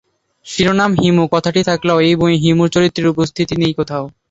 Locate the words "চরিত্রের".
2.73-3.11